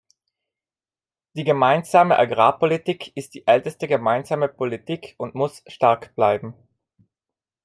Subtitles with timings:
[1.33, 6.55] Die Gemeinsame Agrarpolitik ist die älteste gemeinsame Politik und muss stark bleiben.